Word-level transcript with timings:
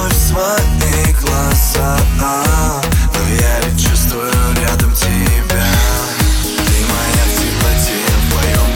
вновь 0.00 0.16
свои 0.16 1.12
глаза 1.20 1.98
а, 2.22 2.80
Но 3.14 3.28
я 3.28 3.60
ведь 3.60 3.86
чувствую 3.86 4.32
рядом 4.60 4.92
тебя. 4.94 5.66
Ты 6.42 6.84
моя 6.90 7.24
в 7.26 7.34
темноте, 7.36 8.00
в 8.16 8.34
моем 8.34 8.68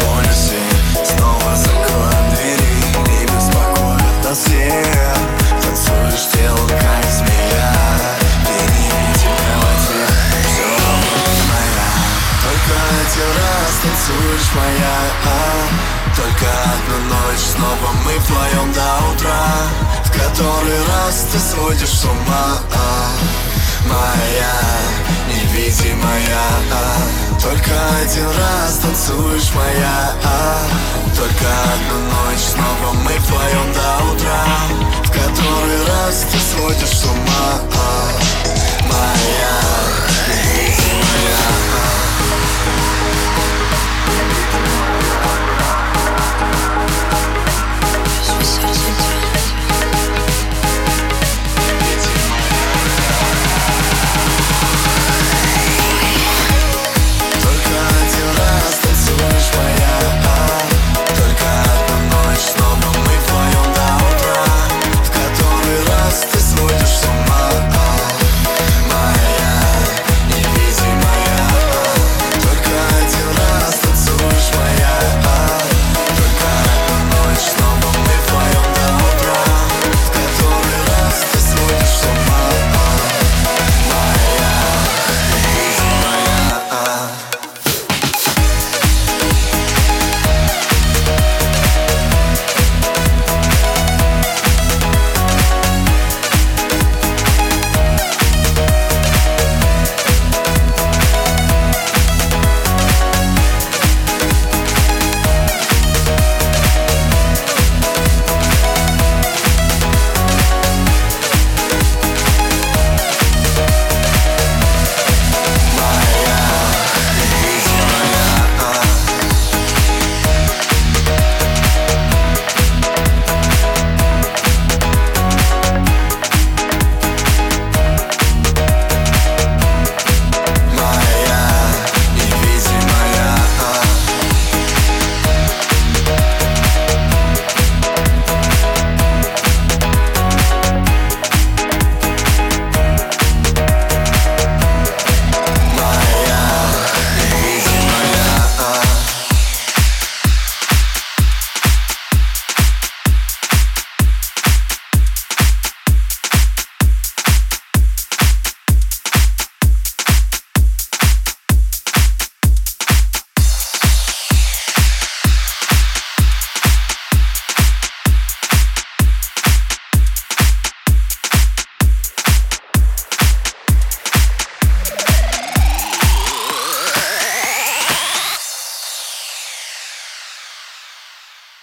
полюсе 0.00 0.62
Снова 1.04 1.56
закроем 1.56 2.34
двери 2.34 2.74
и 3.06 3.24
беспокоят 3.24 4.24
нас 4.24 4.38
все 4.38 4.84
Танцуешь 5.62 6.26
тело, 6.32 6.68
как 6.68 7.04
змея 7.10 7.72
Ты 8.44 8.56
не 8.72 9.14
тебя 9.14 9.52
во 9.62 9.72
все 9.80 10.02
моя. 11.50 11.90
Только 12.42 12.74
один 13.00 13.30
раз 13.40 13.72
танцуешь 13.82 14.50
моя. 14.54 14.96
А, 15.24 15.36
Только 16.16 16.46
одну 16.46 16.98
ночь, 17.14 17.44
снова 17.54 17.92
мы 18.04 18.18
вдвоем 18.18 18.72
до 18.72 19.12
утра 19.12 19.55
который 20.36 20.84
раз 20.84 21.26
ты 21.32 21.38
сводишь 21.38 21.88
с 21.88 22.04
ума. 22.04 22.58
Моя 23.86 24.52
невидимая. 25.28 26.36
Только 27.42 27.72
один 28.02 28.26
раз 28.26 28.78
танцуешь 28.82 29.50
моя. 29.54 30.12
Только 31.16 31.46
одну 31.72 31.98
ночь 32.10 32.40
снова 32.52 32.92
мы 33.02 33.12
вдвоем 33.12 33.72
до 33.72 34.12
утра. 34.12 34.44
В 35.04 35.10
который 35.10 35.86
раз 35.86 36.26
ты 36.30 36.38
сводишь 36.38 36.98
с 36.98 37.04
ума 37.04 37.76